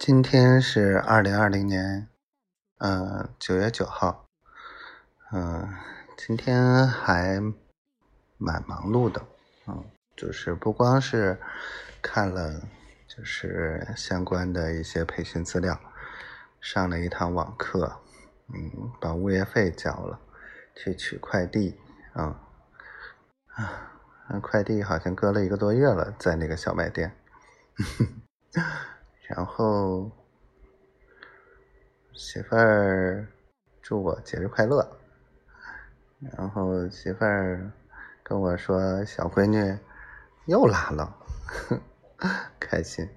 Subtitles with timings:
[0.00, 2.08] 今天是二零二零年，
[2.78, 4.24] 嗯，九月九号，
[5.30, 5.74] 嗯，
[6.16, 7.38] 今天还
[8.38, 9.20] 蛮忙碌的，
[9.66, 9.84] 嗯，
[10.16, 11.38] 就是不光是
[12.00, 12.62] 看了，
[13.06, 15.78] 就是相关的一些培训资料，
[16.62, 18.00] 上了一堂网课，
[18.54, 20.18] 嗯，把物业费交了，
[20.74, 21.78] 去取快递，
[22.14, 22.34] 嗯，
[23.48, 27.14] 啊，快递好像搁了一个多月了，在那个小卖店。
[29.36, 30.10] 然后
[32.12, 33.28] 媳妇儿
[33.80, 34.98] 祝我节日快乐，
[36.36, 37.70] 然后媳妇儿
[38.24, 39.78] 跟我说小闺女
[40.46, 41.16] 又拉了，
[42.58, 43.08] 开心。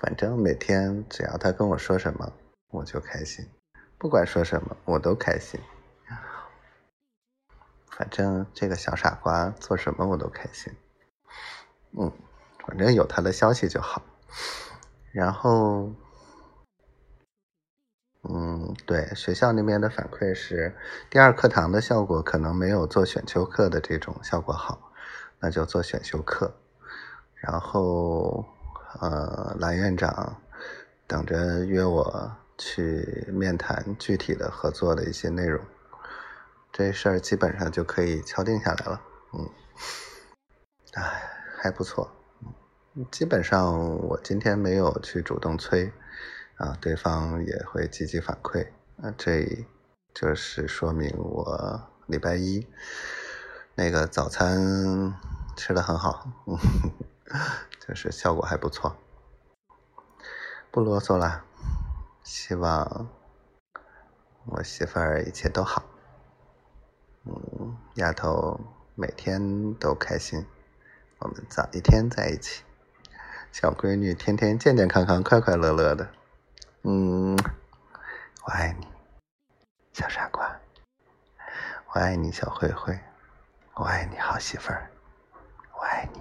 [0.00, 2.32] 反正每天只要她跟我说什么，
[2.70, 3.48] 我就开心，
[3.98, 5.60] 不管说什么我都开心。
[7.86, 10.72] 反正这个小傻瓜做什么我都开心。
[11.92, 12.12] 嗯，
[12.66, 14.02] 反正有他的消息就好。
[15.12, 15.90] 然后，
[18.28, 20.76] 嗯，对，学校那边的反馈是，
[21.10, 24.92] 第二课堂的效果可能没有做选修课的这种效果好，
[25.40, 26.54] 那就做选修课。
[27.36, 28.44] 然后，
[29.00, 30.36] 呃，蓝院长
[31.06, 35.64] 等着约我去面谈具体的合作的一些内容，
[36.72, 39.00] 这事儿基本上就可以敲定下来了。
[39.32, 39.48] 嗯，
[40.94, 41.22] 哎，
[41.56, 42.10] 还不错。
[43.12, 45.92] 基本上我今天没有去主动催，
[46.56, 48.68] 啊，对方也会积极反馈，
[49.00, 49.66] 啊，这
[50.12, 52.66] 就是说明我礼拜一
[53.76, 55.14] 那个早餐
[55.56, 56.26] 吃的很好，
[57.86, 58.96] 就是效果还不错。
[60.72, 61.44] 不啰嗦了，
[62.24, 63.08] 希望
[64.46, 65.84] 我媳妇儿一切都好，
[67.24, 68.58] 嗯，丫头
[68.96, 70.44] 每天都开心，
[71.18, 72.64] 我们早一天在一起。
[73.52, 76.08] 小闺女天天健健康康、快快乐乐的，
[76.82, 77.36] 嗯，
[78.44, 78.86] 我爱你，
[79.92, 80.48] 小傻瓜，
[81.92, 82.98] 我爱你，小灰灰，
[83.74, 84.88] 我爱你好媳妇儿，
[85.72, 86.20] 我爱你。